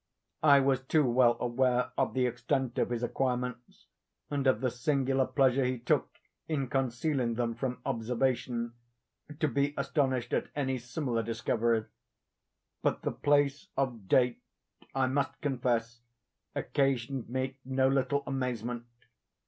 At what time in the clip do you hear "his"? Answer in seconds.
2.89-3.03